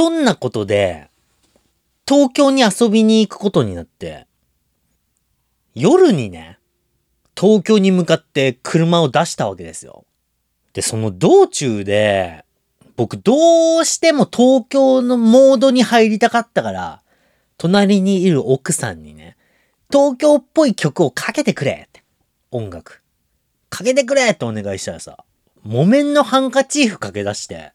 [0.00, 1.10] ひょんなことで、
[2.08, 4.26] 東京に遊びに行くことになって、
[5.74, 6.58] 夜にね、
[7.38, 10.06] 東京に向かって車を出したわけですよ。
[10.72, 12.46] で、その道中で、
[12.96, 17.02] 僕どうしても東京のモードに入りたかったから、
[17.58, 19.36] 隣にいる奥さんにね、
[19.92, 22.02] 東京っぽい曲をかけてくれって。
[22.50, 23.02] 音楽。
[23.68, 25.26] かけてくれってお願いしたらさ、
[25.62, 27.74] 木綿のハンカチーフかけ出して、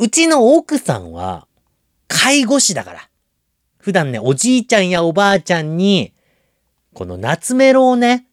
[0.00, 1.47] うちの奥さんは、
[2.08, 3.08] 介護士だから。
[3.78, 6.12] 普段ね、おじいちゃんやおばあちゃんに、
[6.94, 8.26] この夏メロをね、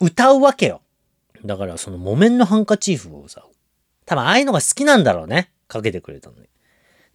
[0.00, 0.82] 歌うわけよ。
[1.44, 3.44] だからその木綿のハンカチーフをさ、
[4.04, 5.50] 多分ああいうのが好きなんだろうね。
[5.68, 6.48] かけてくれたのに。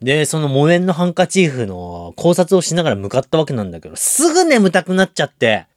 [0.01, 5.67] で、その木綿のハンカチーフの考察をしながら向かったわけなんだけど、すぐ眠たくなっちゃって、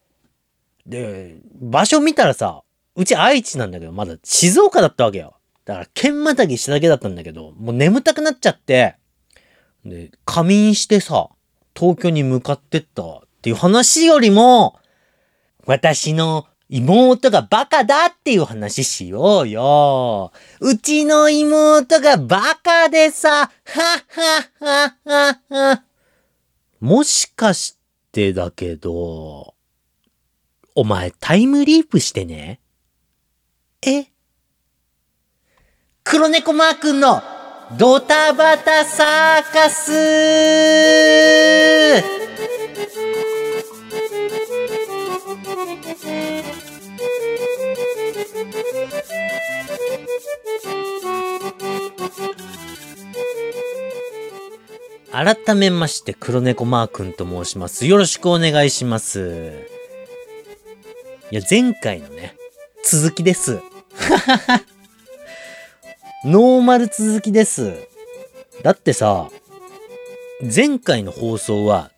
[0.86, 2.62] で、場所見たらさ、
[2.94, 5.34] うち愛知なんだけど、まだ静岡だったわけよ。
[5.64, 8.96] だから、剣またぎしただけだったんだけど、もう眠たくなっちゃって、
[9.84, 11.28] で、仮眠してさ、
[11.74, 14.78] 東京に向かってったっていう話よりも、
[15.64, 20.32] 私の妹がバカだっていう話しようよ。
[20.60, 25.84] うちの妹がバカでさ、はっはっはっはっは。
[26.80, 27.76] もしかし
[28.10, 29.54] てだけど、
[30.74, 32.60] お前タイムリープしてね？
[33.86, 34.06] え？
[36.04, 37.22] 黒猫マー君の
[37.78, 39.92] ドタバタサーカス
[55.12, 57.86] 改めまして黒猫マー君と申します。
[57.86, 59.52] よろしくお願いします。
[61.30, 62.34] いや、前回のね、
[62.84, 63.60] 続きです。
[66.24, 67.74] ノーマル続きです。
[68.62, 69.28] だってさ、
[70.40, 71.90] 前回の放送は、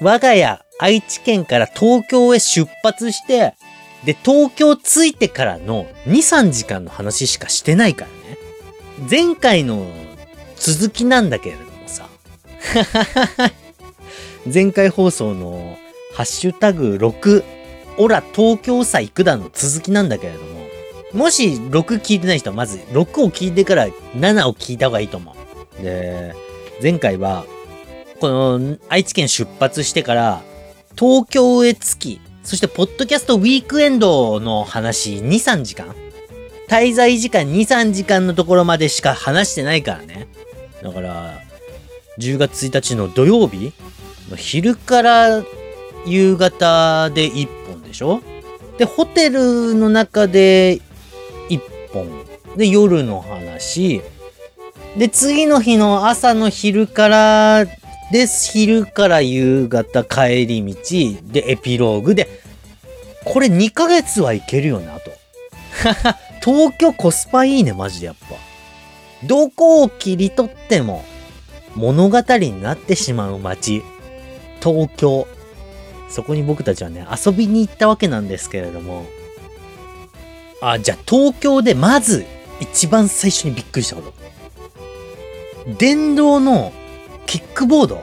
[0.00, 3.54] 我が家愛知県から東京へ出発して、
[4.04, 8.38] で、東京着いてからの2、3時間の話しかしてないからね。
[9.10, 9.86] 前回の
[10.54, 12.08] 続きなんだけれどもさ。
[14.52, 15.76] 前回放送の
[16.14, 17.42] ハッシュタグ6、
[17.98, 20.61] オラ東京さ行くだの続きなんだけれども、
[21.12, 23.86] もし6聞いてない人はまず6を聞いてから
[24.16, 25.34] 7を聞いた方がいいと思
[25.78, 25.82] う。
[25.82, 26.34] で、
[26.82, 27.44] 前回は、
[28.20, 30.42] この愛知県出発してから
[30.96, 35.94] 東京へ着き、そしてポッドキャストウィークエンドの話2、3時間
[36.68, 40.28] 滞在時間2、3時間のところまでしか話してないからね。
[40.82, 41.40] だから、
[42.18, 43.72] 10月1日の土曜日
[44.30, 45.44] の昼から
[46.06, 48.20] 夕方で1本でしょ？
[48.78, 50.91] で、ホテルの中で1本。
[52.56, 54.02] で、夜の話。
[54.96, 57.64] で、次の日の朝の昼から
[58.12, 58.52] です。
[58.52, 60.76] 昼から夕方帰り道。
[61.32, 62.28] で、エピローグで、
[63.24, 65.12] これ2ヶ月はいけるよね、あと。
[66.44, 68.36] 東京コスパいいね、マジでやっぱ。
[69.24, 71.04] どこを切り取っても
[71.76, 73.82] 物語になってしまう街。
[74.62, 75.26] 東京。
[76.10, 79.06] そこに僕たちはね、遊びに行ったわけなんですけれども。
[80.60, 82.26] あ、じゃあ東京でまず
[82.62, 84.14] 一番最初にびっくりしたこと。
[85.78, 86.72] 電動の
[87.26, 88.00] キックボード。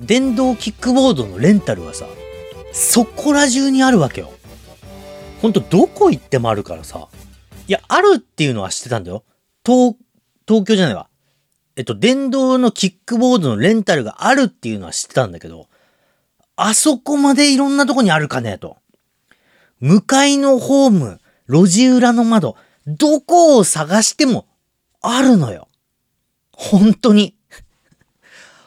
[0.00, 2.06] 電動キックボードのレンタルはさ、
[2.72, 4.32] そこら中にあるわけよ。
[5.40, 7.08] ほんとどこ行ってもあるからさ。
[7.68, 9.22] いや、あるっていうのは知ってたんだよ。
[9.64, 9.96] 東、
[10.48, 11.08] 東京じゃないわ。
[11.76, 15.68] えっと、電動のキックボードのレンタルがあるっていうのは知ってたんだけど、
[16.56, 18.76] あそこまでいろんなとこにあるかねと。
[19.78, 22.56] 向かいのホーム、路地裏の窓、
[22.86, 24.46] どこを探しても
[25.02, 25.68] あるのよ。
[26.52, 27.34] 本当に。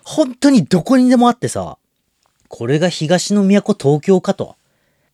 [0.04, 1.78] 本当にどこにでもあってさ、
[2.48, 4.56] これが東の都東京かと。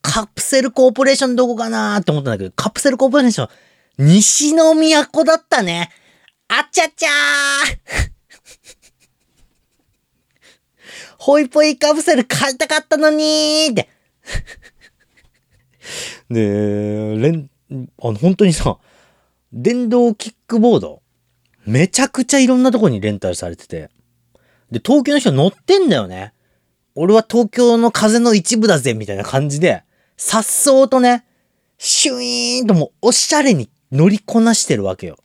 [0.02, 3.50] カプセルコーポレーションどこかなーって思ったんだけど、カプセルコーポレーション、
[3.98, 5.90] 西の都だったね。
[6.48, 8.12] あちゃちゃー
[11.18, 13.90] ホイポイカプセル買いたかったのにーって。
[16.30, 17.50] で、レン、
[18.02, 18.78] あの、本当にさ、
[19.56, 21.02] 電動キックボード、
[21.66, 23.90] めちゃくちゃいろんなとこにレンタルされてて。
[24.70, 26.34] で、東京の人乗ってんだよね。
[26.94, 29.84] 俺は東京の風の一部だぜ、みたいな感じで、
[30.18, 31.26] さっそうとね、
[31.78, 35.18] シュイーンともうおしゃれに乗りこなしてるわけよ。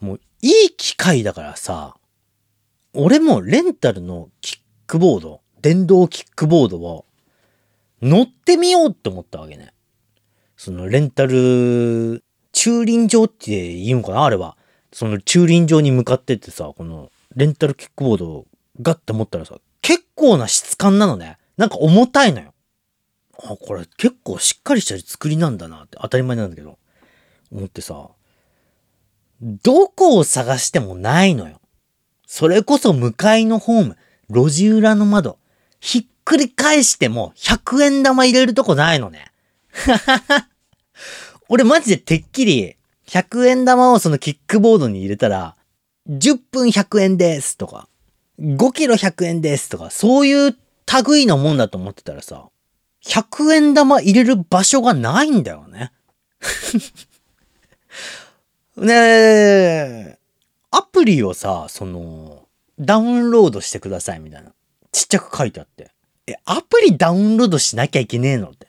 [0.00, 1.96] もういい機会だからさ、
[2.92, 7.06] 俺もレンタルのキックボード、電動キックボードを
[8.02, 9.72] 乗ってみようって思ったわけね。
[10.56, 12.22] そのレンタル、
[12.64, 14.24] 駐輪場って言うのかな？
[14.24, 14.56] あれは。
[14.90, 18.46] その駐輪場に向かってってさ、このレンタルキックボードを
[18.80, 21.36] ガッて持ったらさ、結構な質感なのね。
[21.58, 22.54] なんか重たいのよ。
[23.36, 26.78] あ、これ結構しっかりした作りなんだなって当たり前なんだけど、
[27.52, 28.08] 思ってさ、
[29.42, 31.60] どこを探してもないのよ。
[32.26, 33.98] それこそ向かいのホーム、
[34.30, 35.38] 路地裏の窓、
[35.80, 39.32] ひっくり返しても100円玉入れるとこないのね。
[39.70, 40.48] ははは
[41.48, 42.76] 俺マジでてっきり
[43.06, 45.56] 100円玉をそのキックボードに入れたら、
[46.08, 47.88] 10分100円ですとか、
[48.40, 50.56] 5キロ100円ですとか、そういう
[51.06, 52.48] 類のもんだと思ってたらさ、
[53.04, 55.92] 100円玉入れる場所がないんだよね。
[58.76, 60.18] ねえ、
[60.70, 62.48] アプリをさ、その、
[62.78, 64.52] ダウンロードしてくださいみたいな。
[64.90, 65.92] ちっちゃく書いてあって。
[66.26, 68.66] え、アプリダウンロードしなきゃいけねえのって。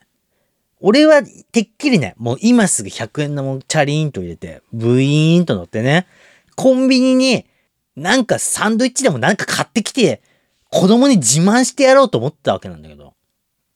[0.88, 6.06] 俺はてっきりね、もう今すぐ100円玉チャリーンと入れて、ブイーンと乗ってね、
[6.54, 7.44] コンビニに
[7.96, 10.22] なんかサンドイッチでもなんか買ってきて、
[10.70, 13.14] 子供に自慢してやろうと思ったわけなんだけど、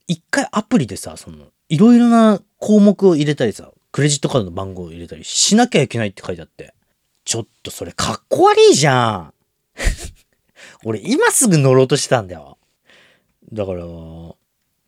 [0.06, 6.74] 一回アプリでさ、その、いろいろな項目を入れたりさ、クレジットカードの番号を入れたりしなきゃいけないって書いてあって、
[7.24, 9.34] ちょっとそれかっこ悪いじゃん。
[10.86, 12.56] 俺今すぐ乗ろうとしてたんだよ。
[13.52, 13.84] だから、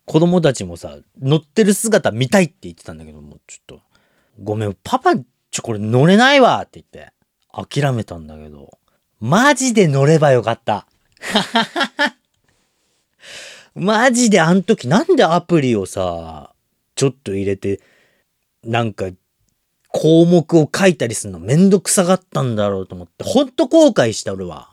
[0.05, 3.81] 子供たちもさ、乗ってる姿見たいって言ってたんだけどもう、ちょっと、
[4.41, 7.13] ごめん、パパ、ちょ、これ乗れないわって言って、
[7.51, 8.77] 諦めたんだけど、
[9.19, 10.87] マジで乗ればよかった。
[13.75, 16.53] マジであん時なんでアプリをさ、
[16.95, 17.79] ちょっと入れて、
[18.63, 19.09] なんか、
[19.89, 24.69] 項目を書いたりするのめんどくさがったんだろうと思って、ほんと後悔した俺は。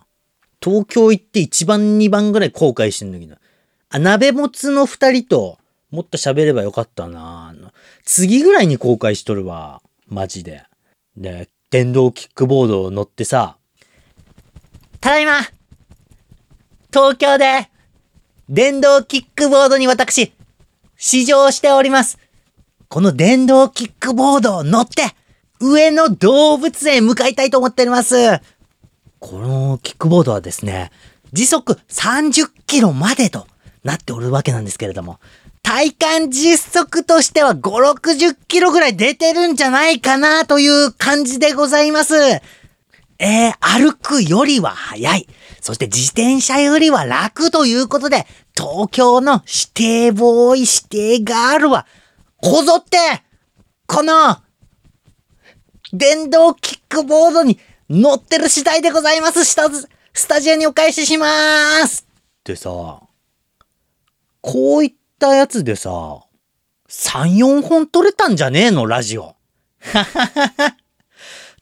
[0.62, 3.36] 東京行って1番2番ぐらい後悔してんだけど。
[3.90, 5.58] あ、鍋もつの二人と
[5.90, 7.54] もっと喋ればよかったな
[8.04, 9.82] 次ぐらいに後悔しとるわ。
[10.06, 10.62] マジで。
[11.16, 13.56] で、電動キックボードを乗ってさ、
[15.00, 15.40] ただいま
[16.92, 17.70] 東京で
[18.48, 20.32] 電動キックボードに私、
[20.96, 22.18] 試乗しております。
[22.88, 25.02] この電動キックボードを乗って、
[25.60, 28.40] 上野動物園へ向かいたいと思っております。
[29.18, 30.90] このキックボードはですね、
[31.32, 33.46] 時速30キロまでと
[33.82, 35.18] なっておるわけなんですけれども、
[35.62, 37.60] 体感実測としては5、
[37.94, 42.14] 60キロぐらい出てるんじゃないかなという感じでございます。
[43.18, 45.28] えー、歩くよりは早い。
[45.60, 51.86] そして自転車よりは楽ということで、東京の指定ボーイ、指定ガールは、
[52.38, 52.98] こぞって、
[53.86, 54.38] この、
[55.92, 57.58] 電動キックボードに
[57.90, 59.44] 乗ってる次第でございます。
[59.44, 59.56] ス
[60.12, 62.06] スタジオにお返ししまーす
[62.40, 63.00] ってさ、
[64.40, 66.24] こういったやつでさ、
[66.88, 68.86] 3、4本撮れたんじゃねえの？
[68.86, 69.22] ラジオ。
[69.22, 69.34] は
[69.80, 70.26] はは
[70.56, 70.76] は。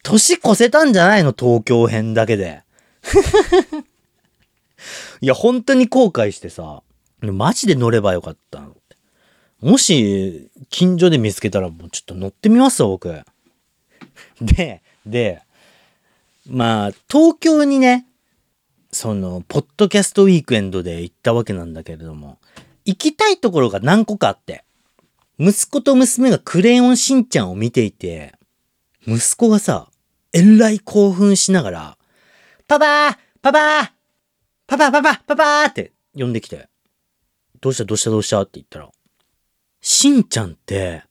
[0.02, 1.34] 年越せたんじゃないの？
[1.38, 2.62] 東京編だけで。
[5.20, 6.82] いや、本当に後悔してさ、
[7.20, 8.76] マジで乗ればよかったの。
[9.60, 13.22] もし、近所で見つけたらもうちょっと乗ってみますわ、僕。
[14.40, 15.42] で、で、
[16.46, 18.06] まあ、東京にね、
[18.92, 22.37] その、ポッドキャストウィークエンドで行ったわけなんだけれども、
[22.88, 24.64] 行きたいところが何個かあって、
[25.38, 28.32] 息子と娘がクレヨンしんちゃんを見ていて、
[29.06, 29.90] 息子がさ、
[30.32, 31.98] えらい興奮しながら、
[32.66, 33.90] パパーパパー
[34.66, 36.70] パパパパパパーって呼んできて、
[37.60, 38.88] どうしたどうしたどうしたって言ったら、
[39.82, 41.02] しんちゃんって、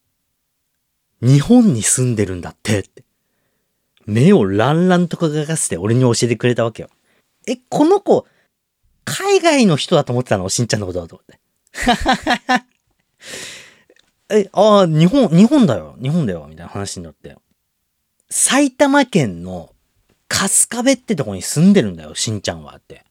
[1.21, 3.03] 日本に住んでるんだってって。
[4.07, 6.89] 目をランランと輝かせて俺に教えてくれたわけよ。
[7.45, 8.25] え、この子、
[9.05, 10.49] 海外の人だと思ってたの？
[10.49, 11.39] しんちゃんのことだと思って。
[14.29, 15.95] え、ああ、日本、日本だよ。
[16.01, 16.47] 日本だよ。
[16.49, 17.37] みたいな話になって。
[18.29, 19.73] 埼玉県の
[20.29, 23.05] 春日部ってとこに住んでるんだよ、しんちゃんはって。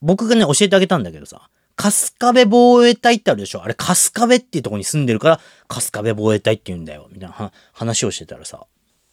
[0.00, 8.66] 僕がね、教えてあげたんだけどさ、春日部防衛隊ってあるでしょあれ春日部っていうとこに住んでるから、春日部防衛隊って言うんだよ、みたいな話をしてたらさ、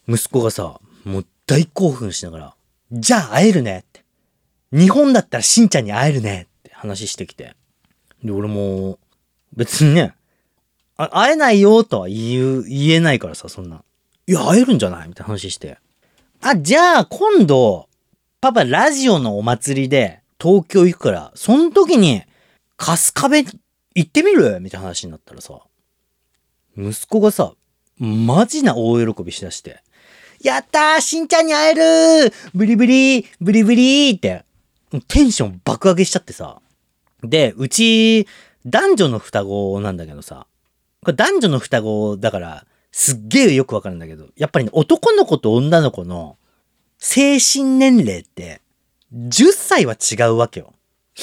[0.07, 2.55] 息子がさ、もう大興奮しながら、
[2.91, 4.05] じゃあ会えるねって。
[4.71, 7.55] 日本だったらしんちゃんに会えるねって話してきて。
[8.23, 8.99] で、俺も、
[9.55, 10.13] 別にね、
[10.95, 13.83] 会えないよとは言う、言えないからさ、そんな。
[14.27, 15.77] いや、会えるんじゃないみたいな話して。
[16.41, 17.89] あ、じゃあ、今度、
[18.39, 22.23] パパラジオのお祭りで東京行くから、その時に、
[22.77, 23.37] 春日部
[23.95, 24.59] 行ってみる？
[24.59, 25.61] みたいな話になったらさ、
[26.75, 27.53] 息子がさ、
[27.97, 29.81] マジな大喜びしだして、
[30.41, 34.43] やったーしんちゃんに会えるブリブリブリブリって、
[35.07, 36.59] テンション爆上げしちゃってさ。
[37.23, 38.27] で、うち、
[38.65, 40.47] 男女の双子なんだけどさ、
[41.01, 46.37] これ男女の双子だから、すっげえよくわかるんだけど、やっぱりね、男の子と女の子の
[46.99, 48.61] 精神年齢って
[49.13, 50.73] 10歳は違うわけよ。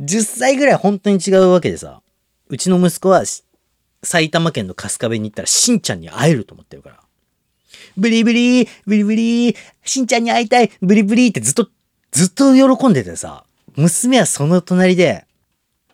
[0.00, 2.00] 10歳ぐらい本当に違うわけでさ、
[2.48, 3.24] うちの息子は
[4.02, 7.00] 埼玉県の春日部に行ったらしんちゃんに会えると思ってるから。
[7.96, 11.68] ブリブリー、ブリブリー、しんちゃんに会いたい、ブリブリーってずっと、
[12.10, 13.44] ずっと喜んでてさ、
[13.76, 15.26] 娘はその隣で、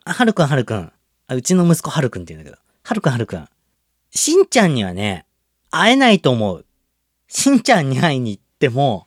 [0.05, 0.93] はるくんはるくん。
[1.29, 3.49] あ、うちの息子はるくんって言うんだけど、はるくんはるくん。
[4.11, 5.27] しんちゃんにはね、
[5.71, 6.65] 会えないと思う。
[7.29, 9.07] しんちゃんに会いに行っても、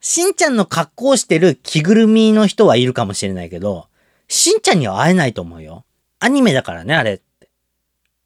[0.00, 3.88] しんちゃんの格好してる着ぐるみの人はいるかもしれないけど、
[4.28, 5.84] しんちゃんには会えないと思うよ。
[6.18, 7.48] アニメだからね、あれって。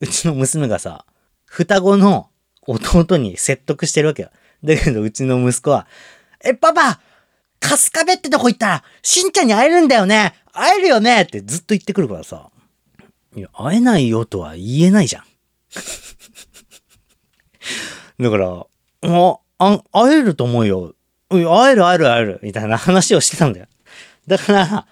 [0.00, 1.04] うちの娘がさ、
[1.44, 2.30] 双子の
[2.66, 4.30] 弟に説得してるわけよ。
[4.64, 5.86] だけど、うちの息子は、
[6.42, 7.00] え、パパ
[7.60, 12.50] カスカベってとこ行ったら、しんちゃんに会えるんだよね会えるよねってずっと言ってくるからさ。
[13.36, 15.24] いや、会えないよとは言えないじゃん。
[18.18, 18.66] だから、
[19.02, 20.94] あ、あ、会えると思うよ。
[21.28, 22.40] 会える会える会える。
[22.42, 23.66] みたいな話をしてたんだよ。
[24.26, 24.86] だから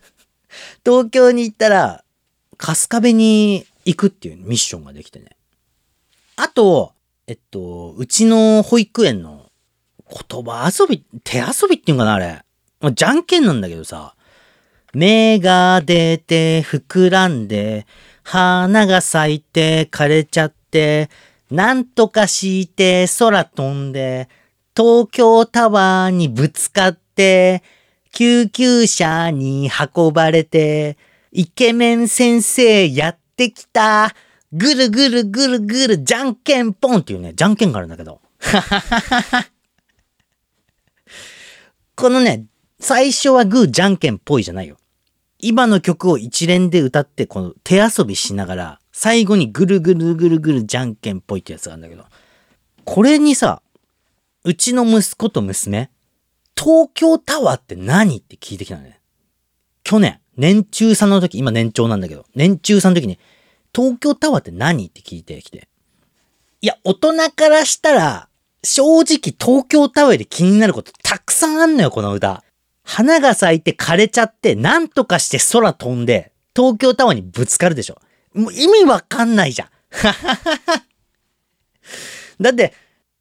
[0.84, 2.04] 東京に行ったら、
[2.58, 5.36] 春日部に行くっていうミッションができてね。
[6.36, 6.94] あと、
[7.26, 9.35] えっと、うちの保育園の
[10.10, 12.42] 言葉遊び、手遊びっていうかな、あれ。
[12.92, 14.14] じゃんけんなんだけどさ、
[14.94, 17.86] 芽が出て膨らんで、
[18.22, 21.10] 花が咲いて枯れちゃって、
[21.50, 24.28] なんとかして空飛んで、
[24.76, 27.62] 東京タワーにぶつかって、
[28.12, 30.96] 救急車に運ばれて、
[31.32, 34.14] イケメン先生やってきた。
[34.52, 38.20] ぐるぐるぐるぐるじゃんけんぽんっていうね、じゃんけんがあるんだけど。
[38.40, 39.46] はははは
[41.96, 42.44] このね、
[42.78, 44.76] 最初はグーじゃんけんぽいじゃないよ。
[45.38, 52.04] 今の曲を一連で歌って、この手遊びしながら、最後にぐるぐるぐるぐるじゃんけんぽいってやつがあるんだけど、
[52.84, 53.62] これにさ、
[54.44, 55.90] うちの息子と娘、
[56.54, 59.00] 東京タワーって何って聞いてきたのね。
[59.82, 63.18] 去年、年中さんの時、今年長なんだけど、年中さんの時に、
[63.74, 65.68] 東京タワーって何って聞いてきて。
[66.60, 68.28] いや、大人からしたら、
[68.62, 72.42] 正直東京タワーで気になることたくさんあんのよ、この歌。
[72.82, 78.00] 花が咲いて枯れちゃって、なんとかして空飛んで、東京タワーにぶつかるでしょ。
[78.34, 79.68] もう意味わかんないじゃん。
[82.40, 82.74] だって、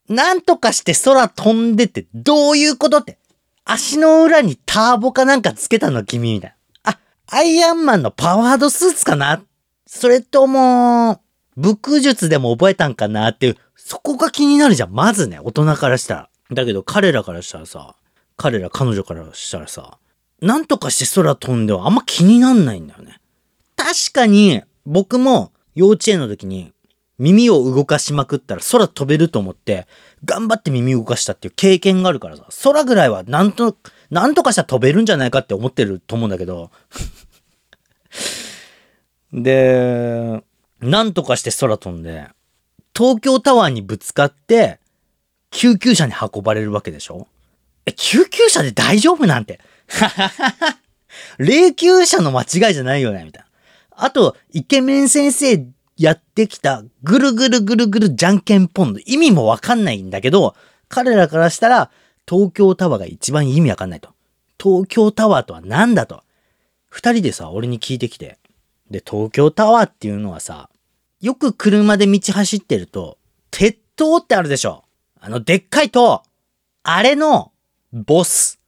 [0.07, 3.17] なんとかして空飛んでってどういうことって。
[3.65, 6.91] 足の裏にターボかなんかつけたの君みたいな。
[6.91, 9.43] あ、アイアンマンのパワードスーツかな
[9.87, 11.21] それとも、
[11.57, 14.91] 武術でも覚えたんかなっていう、そこが気になるじゃん。
[14.91, 16.29] まずね、大人からしたら。
[16.51, 17.95] だけど彼らからしたらさ、
[18.37, 19.97] 彼ら彼女からしたらさ、
[20.41, 23.19] なんとかして空飛んではあんま気になんないんだよね。
[23.75, 26.71] 確かに、僕も幼稚園の時に
[27.17, 29.87] 耳を動かしまくったら空飛べると思って、
[30.25, 33.77] 頑張って耳動かしたっていう経験があるからさ、空ぐらいはなんと、
[34.09, 36.71] なんとかしたら飛べるんじゃないかって思ってると思うんだけど。
[39.31, 40.43] で、
[40.81, 42.27] なんとかして空飛んで、
[42.95, 44.79] 東京タワーにぶつかって、
[45.51, 47.27] 救急車に運ばれるわけでしょ？
[47.85, 49.59] え、救急車で大丈夫なんて。
[51.37, 53.47] 霊柩車の間違いじゃないよねみたいな。
[53.91, 55.65] あと、イケメン先生
[55.97, 60.55] やってきたぐるぐるぐるぐるじゃんけんポンの意味もわかんないんだけど、
[60.89, 61.91] 彼らからしたら
[62.29, 64.09] 東京タワーが一番意味わかんないと。
[64.61, 66.23] 東京タワーとは何だと。
[66.89, 68.37] 二人でさ、俺に聞いてきて。
[68.89, 70.69] で、東京タワーっていうのはさ、
[71.25, 73.17] よく車で道走ってると、
[73.49, 74.83] 鉄塔ってあるでしょ
[75.19, 76.21] あの、でっかい塔
[76.83, 77.51] あれの、
[77.91, 78.59] ボス。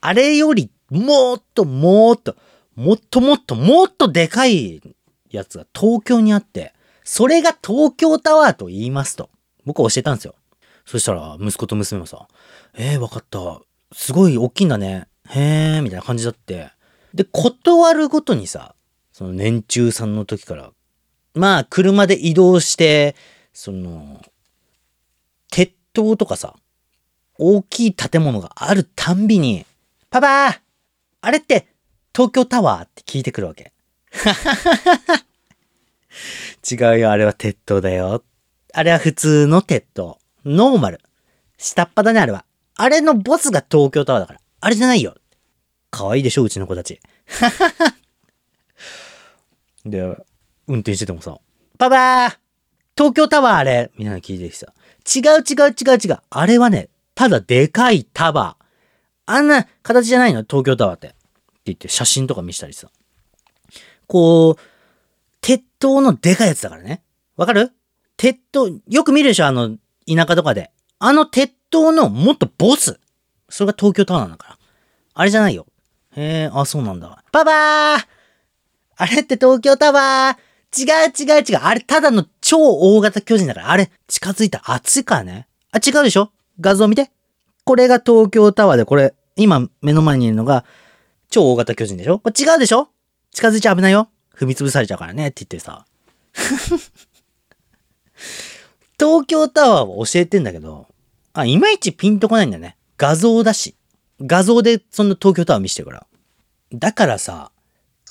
[0.00, 2.34] あれより、もっともっと、
[2.74, 4.82] もっともっともっとでかい
[5.30, 6.74] やつが東京にあって、
[7.04, 9.30] それが東京タワーと言いますと。
[9.64, 10.34] 僕は教えたんですよ。
[10.86, 12.26] そしたら、息子と娘もさ、
[12.74, 13.60] えー、わかった。
[13.92, 15.06] すごい大きいんだね。
[15.28, 16.72] へー、みたいな感じだって。
[17.14, 18.74] で、断るごとにさ、
[19.12, 20.72] その年中さんの時から、
[21.34, 23.14] まあ、車で移動して、
[23.52, 24.22] その、
[25.50, 26.54] 鉄塔とかさ、
[27.38, 29.66] 大きい建物があるたんびに、
[30.10, 30.60] パパ
[31.22, 31.66] あれって
[32.14, 33.72] 東京タワーって聞いてくるわけ。
[36.70, 38.22] 違うよ、あれは鉄塔だよ。
[38.72, 40.18] あれは普通の鉄塔。
[40.44, 41.00] ノーマル。
[41.58, 42.44] 下っ端だね、あれは。
[42.76, 44.40] あれのボスが東京タワーだから。
[44.60, 45.14] あれじゃないよ。
[45.90, 47.00] 可愛いでしょ、うちの子たち。
[49.84, 50.16] で、
[50.70, 51.36] 運転しててもさ、
[51.78, 52.38] パパー
[52.96, 54.72] 東京タワーあれみんな聞いてきさ。
[55.14, 56.18] 違う違う違う違う。
[56.30, 58.64] あれはね、ただでかいタワー。
[59.26, 60.42] あんな形じゃないの？
[60.42, 61.08] 東京タワーって。
[61.08, 61.16] って
[61.66, 62.88] 言って写真とか見したりさ。
[64.06, 64.56] こう、
[65.40, 67.02] 鉄塔のでかいやつだからね。
[67.36, 67.72] わかる？
[68.16, 69.46] 鉄塔、よく見るでしょ？
[69.46, 70.70] あの、田舎とかで。
[70.98, 73.00] あの鉄塔のもっとボス。
[73.48, 74.58] それが東京タワーなんだから。
[75.14, 75.66] あれじゃないよ。
[76.16, 77.24] へえ、あ、そうなんだ。
[77.32, 78.06] パパー
[78.96, 80.86] あれって東京タワー違う
[81.18, 81.58] 違う違う。
[81.62, 83.70] あれただの超大型巨人だから。
[83.70, 85.48] あれ近づいたら熱いからね。
[85.72, 86.30] あ、違うでしょ？
[86.60, 87.10] 画像見て。
[87.64, 90.64] これが東京タワーで、これ、今目の前にいるのが
[91.30, 92.18] 超大型巨人でしょ？
[92.18, 92.88] これ違うでしょ？
[93.32, 94.08] 近づいちゃ危ないよ。
[94.34, 95.84] 踏み潰されちゃうからねって言ってさ。
[98.98, 100.86] 東京タワーを教えてんだけど、
[101.32, 102.76] あ、いまいちピンとこないんだよね。
[102.98, 103.74] 画像だし。
[104.20, 106.06] 画像でそんな東京タワー見してるから。
[106.72, 107.50] だからさ、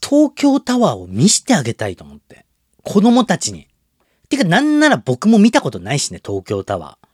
[0.01, 2.45] 東京タワーを見してあげたいと思って。
[2.83, 3.67] 子供たちに。
[4.29, 7.09] てかなんなら僕も見たことないしね、東京タワー。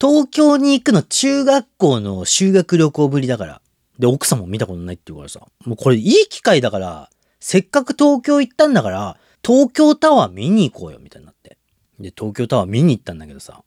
[0.00, 3.60] 東京に行くの中学校の修学旅行ぶりだから。
[3.98, 5.40] で、奥さんも見たことないって言うからさ。
[5.64, 11.56] もうこれいい機会だから、せっかく東京行ったんだから、東京タワー見に行こうよ、みたいになって。
[12.00, 13.62] で、東京タワー見に行ったんだけどさ。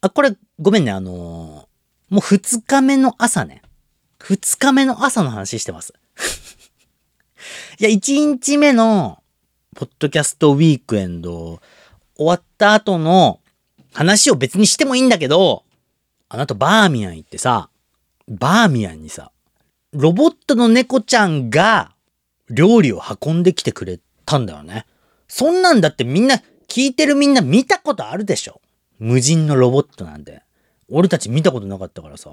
[0.00, 3.62] あ、これ、ごめんね、あのー、もう二日目の朝ね。
[4.20, 5.92] 二日目の朝の話してます。
[7.80, 9.22] いや、一日目の、
[9.74, 11.60] ポッドキャストウィークエンド、
[12.16, 13.40] 終わった後の
[13.92, 15.64] 話を別にしてもいいんだけど、
[16.28, 17.68] あなたバーミヤン行ってさ、
[18.28, 19.32] バーミヤンにさ、
[19.92, 21.92] ロボットの猫ちゃんが
[22.50, 24.86] 料理を運んできてくれたんだよね。
[25.28, 28.60] そんなんだってみんな、聞いてるみんな見たことあるでしょ
[28.98, 30.42] 無人のロボットなんて。
[30.88, 32.30] 俺たち見たことなかったからさ。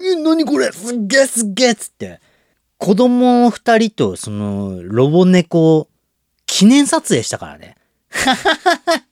[0.00, 0.72] え、なにこれ?
[0.72, 2.20] すっげえすっげえっつって。
[2.78, 5.88] 子供二人とそのロボ猫
[6.46, 7.76] 記念撮影したからね。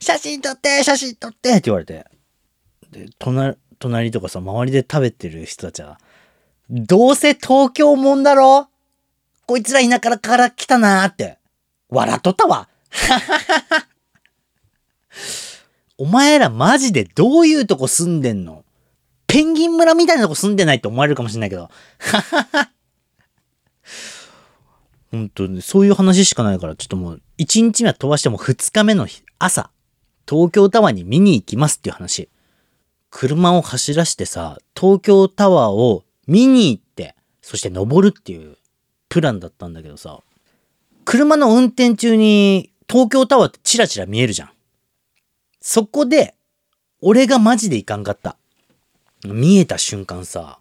[0.00, 2.06] 写真撮って写真撮ってって言われて。
[2.90, 5.98] で、隣、隣とかさ、周りで食べてる人たちは、
[6.68, 8.68] どうせ東京もんだろ？
[9.46, 11.38] こいつら田舎から来たなーって。
[11.88, 12.68] 笑っとったわ。
[15.98, 18.64] お前らマジでどういうとこ住んでんの？
[19.26, 21.70] ペンギン村みたいなとこ住んでないって思われるかもしれないけど。
[25.12, 29.06] 本当に、そういう話しかないから、ちょっともう、1日目は飛ばしても2日目の
[29.38, 29.70] 朝、
[30.28, 32.28] 東京タワーに見に行きますっていう話。
[33.10, 38.56] 車を走らしてさ、東京タワーを見に行って、そして登るっていう
[39.10, 40.20] プランだったんだけどさ、
[41.04, 44.50] 車の運転中に東京タワーってチラチラ見えるじゃん。
[45.60, 46.34] そこで、
[47.02, 48.38] 俺がマジでいかんかった。
[49.26, 50.58] 見えた瞬間さ、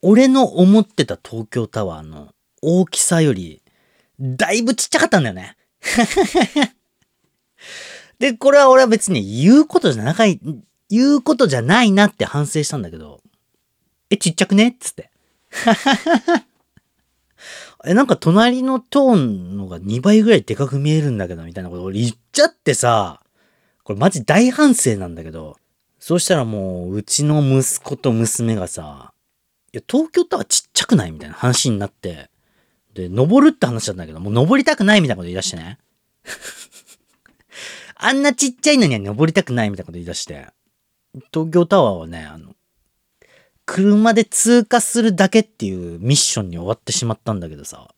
[0.00, 2.32] 俺の思ってた東京タワーの
[2.62, 3.62] 大きさより、
[4.20, 5.56] だいぶちっちゃかったんだよね。
[8.18, 10.40] で、これは俺は別に言うことじゃなかい、
[10.88, 13.20] 言うことじゃないなって反省したんだけど、
[14.10, 15.10] え、ちっちゃくねっつって。
[17.84, 23.20] え、なんか隣のトーンのが2倍ぐらいでかく見えるんだけど、みたいなこと俺言っちゃってさ、
[23.82, 25.56] これマジ大反省なんだけど、
[25.98, 29.12] そうしたらもう、うちの息子と娘がさ、
[29.72, 32.30] いや、東京タワーちっちゃくないみたいな話になって、
[32.94, 35.78] で、登るって話なんだけど、もう登りたくないみたいなこと言い出してね。
[37.96, 40.46] あんなちっちゃいのには登りたくないみたいなこと言い出して、
[41.32, 42.54] 東京タワーはね、あの、
[43.66, 47.88] 車で通過するだけっていうミッションに終わってしまったんだけどさ。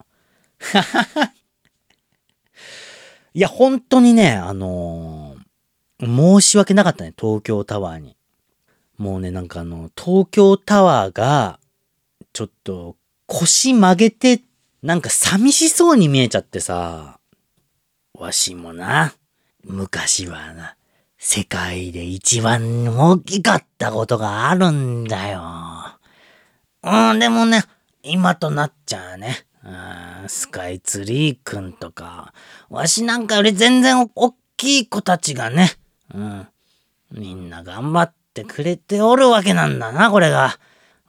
[3.35, 8.17] いや、本当にね、あのー、申し訳なかったね、東京タワーに。
[8.97, 11.61] もうね、なんかあの、東京タワーが、
[12.33, 14.41] ちょっと腰曲げて
[14.83, 17.19] なんか寂しそうに見えちゃってさ、
[18.15, 19.15] わしもな、
[19.65, 20.77] 昔はな、
[21.19, 25.43] 世界で一番大きかったことがあるんだよ。
[26.83, 27.65] うん、でもね、
[28.03, 29.47] 今となっちゃうね。
[29.65, 32.33] うん、スカイツリーくんとか、
[32.69, 35.73] わしなんかより全然大きい子たちがね、
[36.15, 36.47] うん、
[37.11, 40.59] みんな頑張ってくれておるわけなんだな、これが。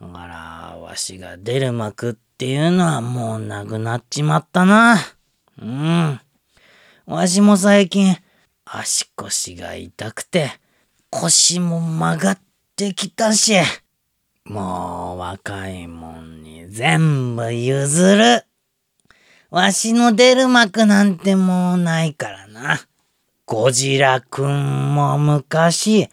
[0.02, 5.00] だから、わしが出る幕ってっていうのはもうなくなっちまったな。
[5.60, 6.22] うん。
[7.08, 8.16] わしも最近
[8.64, 10.52] 足腰が痛くて
[11.10, 12.40] 腰も曲がっ
[12.76, 13.56] てきたし、
[14.46, 18.46] もう若いもんに全部譲る。
[19.50, 22.80] わしの出る幕なんてもうないからな。
[23.48, 26.08] ゴジラくんも昔、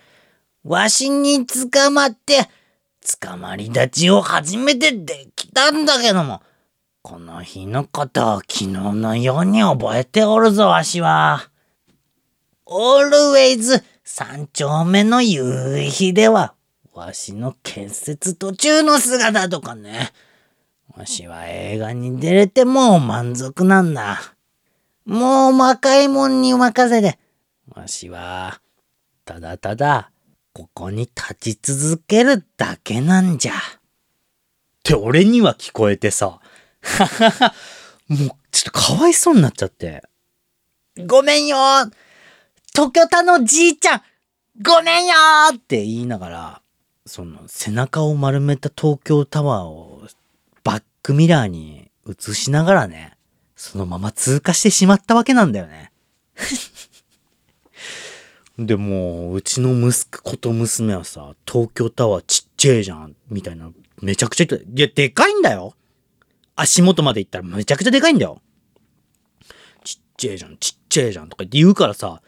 [0.62, 2.48] わしに捕まって
[3.04, 6.42] 捕まり立ちを初めてできたんだけども、
[7.02, 11.50] この日のことを昨日のように覚えておるぞ、わしは。
[12.64, 16.54] オールウェイズ三丁目の夕日では、
[16.94, 20.12] わしの建設途中の姿とかね。
[20.96, 24.34] わしは映画に出れてもう満足なんだ。
[25.04, 27.18] もう若いもんに任せて、
[27.68, 28.62] わしは、
[29.26, 30.10] ただただ
[30.54, 33.54] ここに立ち続けるだけなんじゃ。
[33.54, 33.56] っ
[34.84, 36.38] て俺には聞こえてさ、
[36.80, 37.54] ははは、
[38.06, 40.04] もうちょっとかわいそうになっちゃって。
[41.08, 41.56] ごめんよ
[42.72, 44.02] 東京タのじいちゃん
[44.62, 45.14] ごめんよ
[45.52, 46.62] って言いながら、
[47.04, 50.06] その背中を丸めた東京タワーを
[50.62, 53.16] バックミラーに映しながらね、
[53.56, 55.90] そのまま通過してしまったわけなんだよね。
[58.58, 65.74] でもう、うちの息子と娘はさ、東京タワーちっちゃいじゃん、みたいな、めちゃくちゃ、いや、でかいんだよ
[66.54, 68.40] 足元まで行ったらめちゃくちゃでかいんだよ。
[69.82, 72.22] ちっちゃいじゃん、ちっちゃいじゃんとか言うからさ、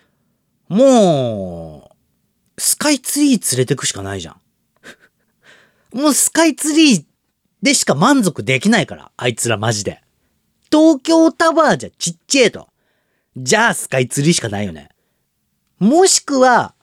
[0.69, 4.41] もう、スカイツリー連れてくしかないじゃん。
[5.97, 7.05] もうスカイツリー
[7.63, 10.03] でしか満足できないから、あいつらマジで。
[10.73, 12.69] 東京タワーじゃちっちゃいと。
[13.37, 14.89] じゃあスカイツリーしかないよね。
[15.79, 16.75] もしくは、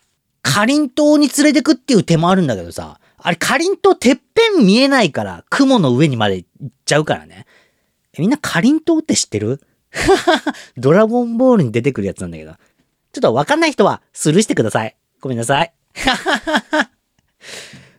[0.42, 7.46] かりんとうに連れてくっていう手もあるんだけどさ、あれかりんとうてっぺん見えないから雲の上にまで行っちゃうからね。
[8.18, 9.62] みんなかりんとうって知ってる？
[10.78, 12.54] ドラゴンボールに出てくるやつなんだけど。
[13.14, 14.98] ちょっとわかんない人はスルーしてください。
[15.22, 15.74] ごめんなさい。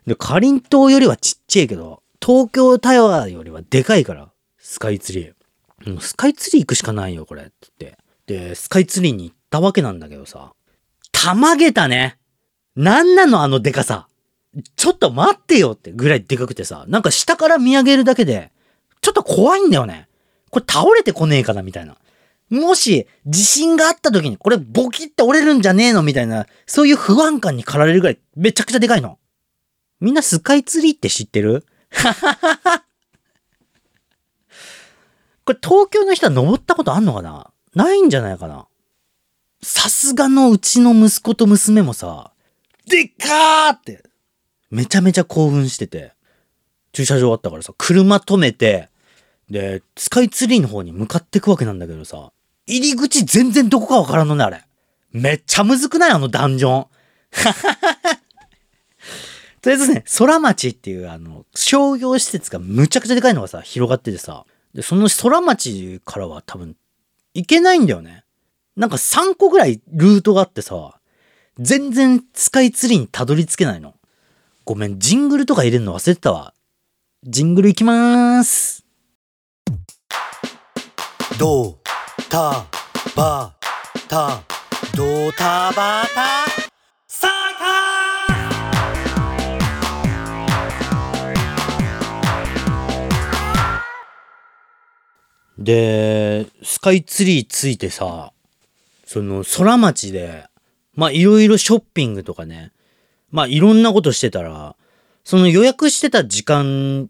[0.07, 5.91] で、かりんとうよりはちっちゃいけど、東京タワーよりはでかいから、スカイツリー。
[5.91, 7.45] もうスカイツリー行くしかないよ、これ。
[7.45, 7.99] って言って。
[8.27, 10.53] で、スカイツリーに行ったわけなんだけどさ。
[11.25, 12.19] たまげたね。
[12.77, 14.09] なんなのあのでかさ。
[14.77, 16.85] ちょっと待ってよってぐらいでかくてさ。
[16.87, 18.53] なんか下から見上げるだけで、
[19.01, 20.07] ちょっと怖いんだよね。
[20.51, 21.97] これ倒れてこねえかなみたいな。
[22.51, 26.03] もし、地震があった時に、これボキって折れるんじゃねえの？
[26.03, 29.19] みたいな、そういう不安感に駆られるぐらい、めちゃくちゃでかいの。
[30.01, 31.65] みんなスカイツリーって知ってる？
[31.91, 32.85] ははは
[35.47, 37.51] これ東京の人は登ったことあんのかな？
[37.75, 38.67] ないんじゃないかな？
[39.65, 42.33] さすがのうちの息子と娘もさ、
[42.87, 44.05] でっかーって、
[44.71, 46.13] めちゃめちゃ興奮してて、
[46.93, 48.91] 駐車場あったからさ、車止めて、
[49.49, 52.31] で、スカイツリーの方に向かってくわけなんだけどさ、
[52.67, 54.63] 入り口全然どこかわからんのね、あれ。
[55.13, 56.11] めっちゃむずくない？
[56.11, 56.87] あのダンジョン。
[59.63, 66.77] とりあえずね、空町っていうあの、商業施設がむちゃくちゃでかいのがさ、広がっててさ、で、その空町からは多分、
[67.33, 68.24] 行けないんだよね。
[68.77, 70.99] なんか3個ぐらいルートがあってさ、
[71.59, 73.95] 全然スカイツリーにたどり着けないの。
[74.65, 76.55] ごめん、ジングルとか入れるの忘れてたわ。
[77.23, 78.85] ジングルいきまーす。
[81.39, 81.79] ド
[82.29, 82.67] タ
[83.15, 83.55] バ
[84.09, 84.43] タ
[84.97, 86.47] ドタバタ
[87.07, 87.45] サー
[95.59, 98.34] で、スカイツリーついてさ、
[99.15, 100.45] その空町で、
[100.97, 102.73] まあいろいろショッピングとかね、
[103.31, 104.75] まあいろんなことしてたら、
[105.23, 107.09] その予約してた時間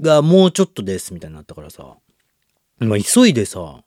[0.00, 1.96] がもうちょっとですみたいになったからさ、
[2.78, 3.82] まあ急いでさ、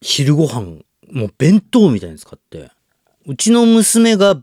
[0.00, 2.70] 昼ご飯、もう弁当みたいに使って、
[3.26, 4.40] うちの娘が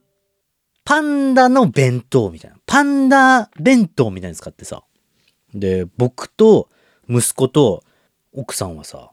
[0.86, 4.84] パンダの弁当みたいな、パンダ弁当みたいに使ってさ、
[5.56, 6.70] で、僕と
[7.10, 7.84] 息子と
[8.34, 9.10] 奥さんはさ、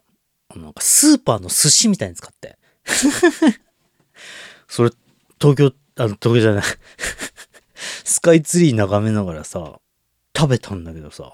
[0.59, 2.59] なんかスーパーの寿司みたいに使って。
[4.69, 4.91] それ、
[5.41, 6.65] 東京、あの、東京じゃない
[8.05, 9.81] スカイツリー眺めながらさ、
[10.37, 11.33] 食べたんだけどさ、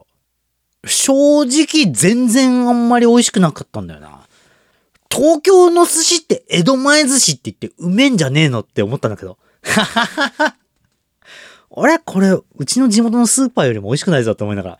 [0.86, 4.26] 正直全然あんまり美味しくなかったんだよな。
[5.10, 9.38] 東京の寿司って江戸前寿司って言ってうめんじゃねえのって思ったんだけど。
[11.70, 14.78] 俺これ、うちの地元のスーパーよりも美味しくないぞって思いながら。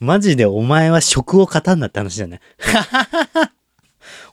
[0.00, 2.40] マジでお前は食を語んなって話だね。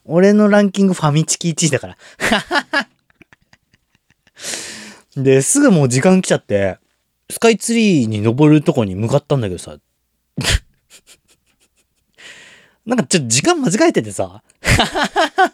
[0.03, 1.97] 俺のランキングファミチキ1位だから。
[5.15, 6.77] で、すぐもう時間来ちゃって、
[7.29, 9.77] スカイツリーに登るとこに向かったんだけどさ。
[12.85, 14.43] なんかちょっと時間間違えててさ。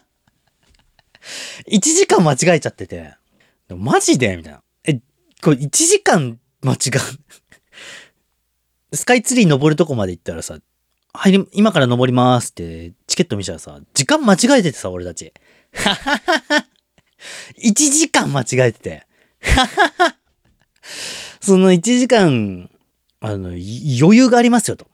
[1.70, 3.14] 1時間間違えちゃってて。
[3.68, 4.34] マジで？
[4.36, 4.62] みたいな。
[4.84, 4.94] え、
[5.42, 6.78] これ1時間間違う？
[8.92, 10.58] スカイツリー登るとこまで行ったらさ、
[11.12, 15.32] 入り、今から登りますってチケット見たらさ、時間間違えててさ、俺たち。
[17.62, 19.06] 1時間間違えてて。
[21.40, 22.70] その1時間、
[23.20, 24.86] あの、余裕がありますよと。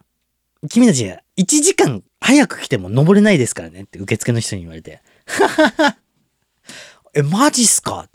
[0.69, 1.05] 君たち、
[1.37, 5.03] 1時間早く来ても登れないですからねって受付の人に言われて。
[7.15, 8.09] え、マジっすか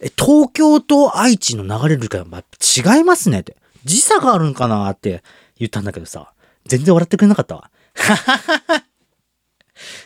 [0.00, 3.56] え、東京と愛知の流れるから違いますねって。
[3.84, 5.22] 時差があるんかなって
[5.58, 6.32] 言ったんだけどさ、
[6.66, 7.70] 全然笑ってくれなかったわ。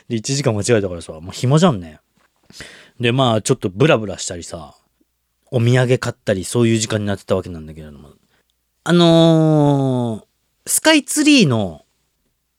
[0.07, 1.99] で、1時間間違えたからさ、もう暇じゃんね。
[2.99, 4.75] で、まあ、ちょっとブラブラしたりさ、
[5.51, 8.11] お土産買ったり、そういう時間になってたわけなんだけれども。
[8.83, 11.85] あのー、スカイツリーの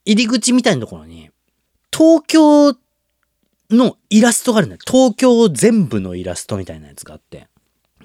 [0.05, 1.31] 入り口みたいなところに、
[1.93, 2.77] 東京
[3.71, 4.81] のイラストがあるんだよ。
[4.87, 7.49] 東京全部のイラストみたいなやつがあって。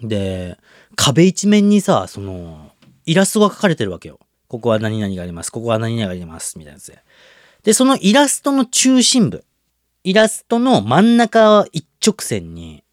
[0.01, 0.57] で、
[0.95, 2.70] 壁一面にさ、その、
[3.05, 4.19] イラストが描かれてるわけよ。
[4.47, 5.51] ここは何々があります。
[5.51, 6.57] ここは何々があります。
[6.57, 6.99] みたいなやつで。
[7.63, 9.45] で、そのイラストの中心部。
[10.03, 12.83] イラストの真ん中一直線に、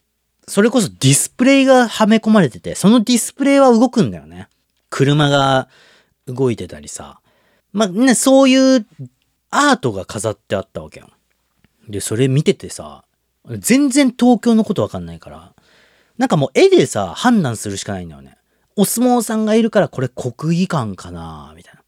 [0.47, 4.49] それこそディスプレイがはめ込まれてて、そのディスプレイは動くんだよね。
[4.90, 5.68] 車が
[6.27, 7.21] 動いてたりさ。
[7.73, 8.87] まあね、そういう
[9.51, 11.11] アートが飾ってあったわけよ。
[11.88, 13.05] で、それ見ててさ、
[13.49, 15.53] 全然東京のことわかんないから、
[16.18, 18.37] なんかもう絵でさ、判断するしかないんだよね。
[18.78, 21.80] お相撲さんがいるからこれ国技館かなみたいな。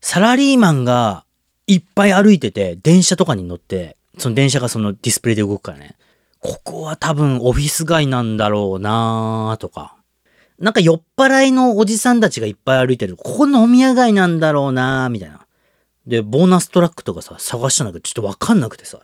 [0.00, 1.24] サラリーマンが
[1.68, 5.94] いっぱい歩いてて、電車とかに乗って、その電車がそのディスプレイで動くからね。
[6.40, 9.94] ここは多分オフィス街なんだろうなとか。
[10.58, 13.16] なんか酔っ払いのおじさんたちがいっぱい歩いてる。
[13.16, 15.46] ここ飲み屋街なんだろうなみたいな。
[16.08, 18.98] で、ボーナストラックとかさ、探したんだけど、ちょっとわかんなくてさ。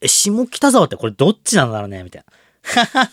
[0.00, 2.24] え、下北沢ってこれどっちなんだろうねみたい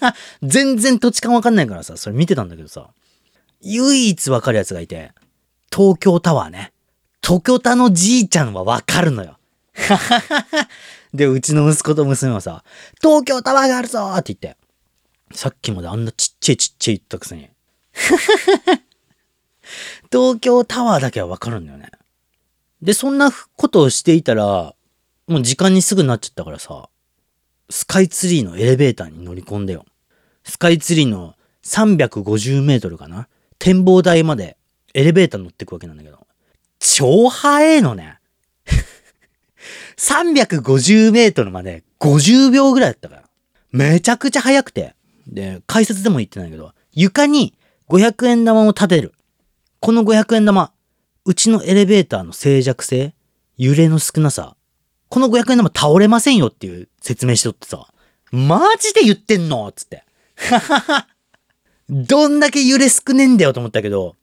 [0.02, 0.16] な。
[0.42, 2.90] 全然土地感わかんないからさ、それ見てたんだけどさ。
[3.62, 5.12] 唯一わかるやつがいて、
[5.72, 6.74] 東京タワーね。
[7.24, 9.38] 東京タのじいちゃんはわかるのよ。
[11.14, 12.64] で、うちの息子と娘はさ、
[13.02, 14.58] 東京タワーがあるぞーって言って。
[15.34, 17.50] さっきまであんなちっちゃいちっちゃい言ったくせに。
[20.12, 21.92] 東京タワーだけはわかるんだよね。
[22.82, 24.74] で、そんなことをしていたら、
[25.28, 26.90] もう時間にすぐなっちゃったからさ、
[27.70, 29.86] スカイツリーのエレベーターに乗り込んでよ。
[30.44, 33.28] スカイツリーの350メートルかな
[33.62, 34.58] 展望台まで
[34.96, 36.26] エレベーター乗ってくわけなんだけど。
[36.80, 38.18] 超速えのね。
[39.98, 43.24] 350メートルまで50秒ぐらいだったから。
[43.72, 44.96] めちゃくちゃ速くて。
[45.28, 47.54] で、解説でも言ってないけど、床に
[47.88, 49.14] 500円玉を立てる。
[49.80, 50.72] この500円玉、
[51.26, 53.14] うちのエレベーターの静寂性、
[53.58, 54.56] 揺れの少なさ、
[55.10, 57.88] この500円玉倒れませんよっていう説明しとってさ、
[58.32, 60.04] マジで言ってんのつって。
[61.92, 64.16] どんだけ揺れ少ねえんだよと思ったけど、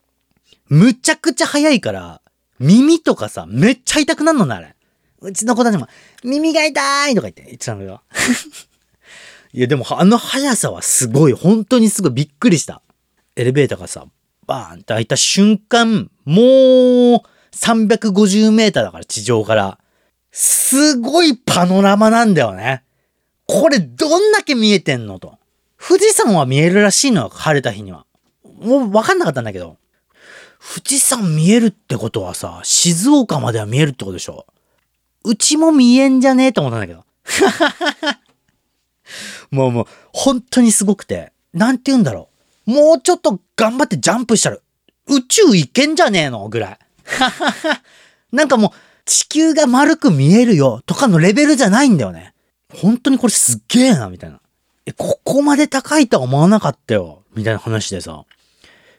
[0.68, 2.22] むちゃくちゃ速いから、
[2.58, 4.74] 耳とかさ、めっちゃ痛くなるのね、あれ。
[5.20, 5.86] うちの子たちも、
[6.24, 8.00] 耳が痛いとか言って言ってたんだけど。
[9.52, 12.80] いや、でもあの速さはすごい、本当にすごいびっくりした。
[13.36, 14.06] エレベーターがさ、
[14.46, 17.22] バーンって開いた瞬間、もう
[17.54, 19.78] 350メーターだから、地上から。
[20.32, 22.82] すごいパノラマなんだよね。
[23.46, 25.37] これどんだけ見えてんのと。
[25.78, 28.04] 富士山は見えるらしいのよ、晴れた日には。
[28.60, 29.76] もう分かんなかったんだけど。
[30.60, 34.46] 富士山見えるってことはさ、静岡までは見えるってことでしょ。
[35.24, 37.04] うちも見えんじゃねえと思ったんだけど。
[39.50, 42.28] もうもう、本当にすごくて、なんて言うんだろ
[42.66, 42.70] う。
[42.70, 44.58] もうちょっと頑張ってジャンプしたら、
[45.06, 46.78] 宇宙行けんじゃねえのぐらい。
[48.32, 48.70] なんかもう、
[49.06, 52.34] 地球が丸く見えるよとかのレベルじゃないんだよね。
[52.74, 54.40] 本当にこれすっげえな、みたいな。
[54.88, 57.22] え、ここまで高いとは思わなかったよ。
[57.34, 58.24] みたいな話でさ、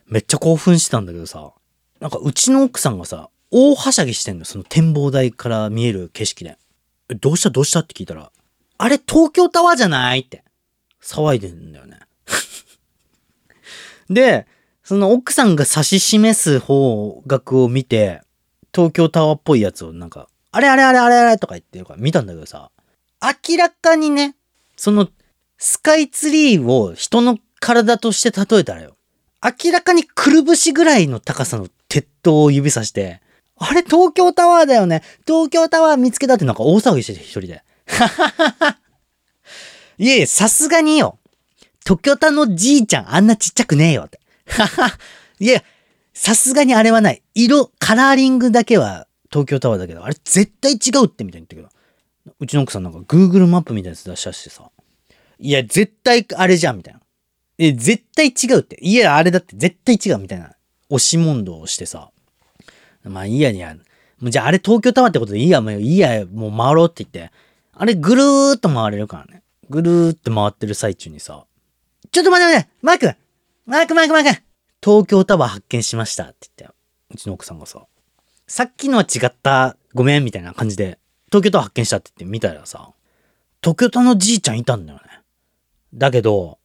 [0.05, 1.51] めっちゃ興奮してたんだけどさ、
[1.99, 4.45] なんかうちの奥さんがさ、大はしゃぎしてんの。
[4.45, 6.59] その展望台から見える景色で。
[7.19, 7.49] どうした？
[7.49, 7.79] どうした？
[7.79, 8.31] って聞いたら、
[8.77, 10.43] あれ東京タワーじゃないって
[11.01, 11.97] 騒いでんだよね。
[14.11, 14.45] で、
[14.83, 18.21] その奥さんが指し示す方角を見て、
[18.75, 22.69] 東京タワーっぽいやつをなんか、あれあれあれあれあれとか言ってるから見たんだけどさ、
[23.49, 24.35] 明らかにね、
[24.77, 25.09] その
[25.59, 28.95] スカイツリーを人の体として例えたらよ、
[29.43, 33.21] 明らかにくるぶしぐらいの高さの鉄塔を指さして、
[33.57, 37.61] あれ東京タワーだよね東京タワー見つけたってなんか大騒ぎしてて一人で。
[39.97, 41.19] いえいえ、さすがによ。
[41.83, 44.21] 東京タのじいちゃんあんなちっちゃくねえよって。
[45.41, 45.61] いや、
[46.13, 47.21] さすがにあれはない。
[47.35, 51.79] 色、カラーリングだけは東京タワーだけど、あれ絶対違うってみたいに言ったけど。
[52.39, 54.71] うちの奥さんなんか Google マップみたいなやつ出し出してさ。
[55.39, 56.99] いや、絶対あれじゃんみたいな。
[57.57, 58.77] え、絶対違うって。
[58.81, 60.51] いや、あれだって絶対違うみたいな。
[60.89, 62.09] 押し問答をしてさ。
[63.03, 63.75] まあいいやいや。
[64.19, 67.31] もうじゃああれ東京タワーってことでいいや、もういいや、もう回ろうって言って。
[67.73, 69.43] あれぐるーっと回れるからね。
[69.69, 71.45] ぐるーって回ってる最中にさ。
[72.11, 73.15] ちょっと待って待ってマーク
[73.65, 74.41] マークマークマーク
[74.83, 76.75] 東京タワー発見しましたって言って。
[77.11, 77.85] うちの奥さんがさ。
[78.47, 79.77] さっきのは違った。
[79.93, 80.97] ごめんみたいな感じで。
[81.27, 82.91] 東京タワー発見したって言って見たらさ。
[83.61, 85.08] 東京タワーのじいちゃんいたんだよね。
[85.93, 86.59] だけど、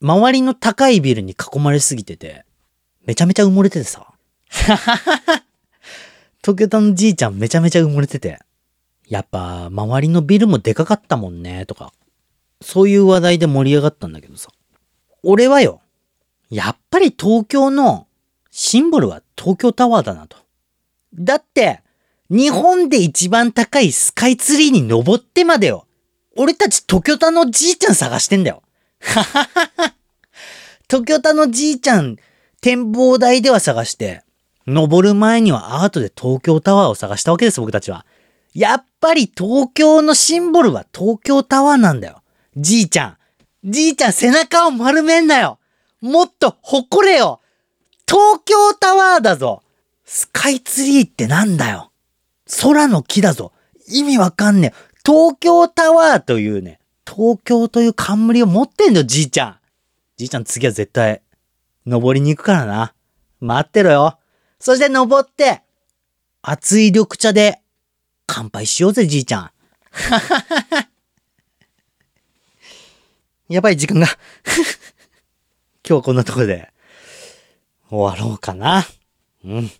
[0.00, 2.44] 周りの高いビルに囲まれすぎてて、
[3.04, 4.06] めちゃめちゃ埋もれててさ。
[6.40, 8.38] 東京タのじいちゃんめちゃめちゃ埋もれてて。
[9.08, 11.92] やっぱ周りのビルもでかかったもんね、とか。
[12.60, 14.50] そういう話題で盛り上がったんだけどさ。
[15.22, 15.80] 俺はよ、
[16.50, 18.06] やっぱり東京の
[18.50, 20.36] シンボルは東京タワーだなと。
[21.14, 21.82] だって、
[22.30, 25.86] 日本で一番高いスカイツリーに登ってまでよ。
[26.36, 28.62] 俺たち東京タのじいちゃん探してんだよ。
[29.00, 29.94] はははは。
[30.88, 32.16] 東京タのじいちゃん
[32.60, 34.22] 展望台では探して、
[34.66, 38.04] 登る前にはアートで東京タワーを探したわけです、僕たちは。
[38.54, 42.22] やっぱり東京のシンボルは東京タワーなんだよ。
[42.56, 43.16] じいちゃん。
[43.64, 45.58] じいちゃん背中を丸めんなよ。
[46.00, 47.40] もっと誇れよ。
[48.06, 49.62] 東京タワーだぞ。
[50.04, 51.92] スカイツリーってなんだよ。
[52.62, 53.52] 空の木だぞ。
[53.88, 54.88] 意味わかんねえ。
[55.04, 56.77] 東京タワーというね、
[57.08, 59.56] 東京という冠を持ってんだよ、じいちゃん。
[60.18, 61.22] じいちゃん次は絶対、
[61.86, 62.92] 登りに行くからな。
[63.40, 64.18] 待ってろよ。
[64.60, 65.62] そして登って、
[66.42, 67.62] 熱い緑茶で
[68.26, 69.50] 乾杯しようぜ、じいちゃん。
[73.48, 74.06] やばい時間が。
[75.82, 76.70] 今日はこんなところで
[77.88, 78.86] 終わろうかな。
[79.44, 79.70] うん。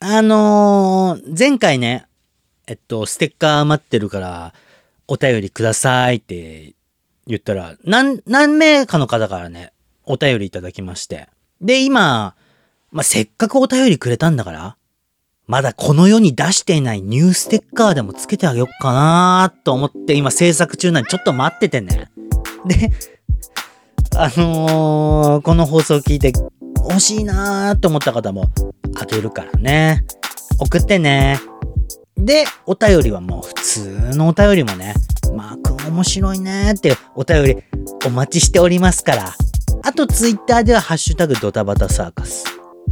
[0.00, 2.06] あのー、前回ね、
[2.66, 4.52] えっと、ステッカー待ってるから、
[5.08, 6.74] お便りくださいって
[7.26, 9.72] 言ったら、何、何名かの方からね、
[10.04, 11.28] お便りいただきまして。
[11.60, 12.34] で、今、
[12.90, 14.76] まあ、せっかくお便りくれたんだから、
[15.46, 22.10] まだこの世に出していないニューステッカーでもつけてあげよっかなと思って今制作中なんでちょっと待っててね。
[22.66, 22.90] で、
[24.16, 26.32] あのーこの放送聞いて
[26.88, 28.48] 欲しいなーと思った方も
[28.96, 30.06] あげるからね。
[30.58, 31.38] 送ってね。
[32.16, 34.94] で、お便りはもう普通のお便りもね、
[35.34, 37.56] マー君面白いねーっていうお便り
[38.06, 39.34] お待ちしておりますから。
[39.82, 42.44] あとツイッターではハッシュタグドタバタサーカス。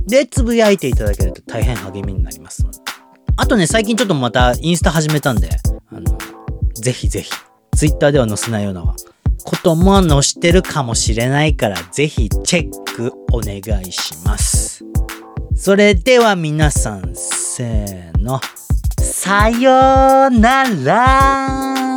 [0.07, 2.79] で、つぶやいていただけると大変励みになりますので。
[3.37, 5.49] あとね、最近ちょっとまたインスタ始めたんで、
[5.91, 6.19] あの、
[6.75, 7.31] ぜひぜひ、
[7.77, 8.83] ツイッターでは載せないような
[9.45, 14.85] ことも載してるかもしれないから、ぜひチェックお願いします。
[15.55, 18.41] それでは皆さん、せーの、
[19.12, 21.92] さようなら。